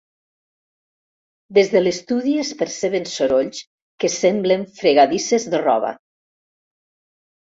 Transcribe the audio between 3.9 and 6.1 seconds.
que semblen fregadisses de roba.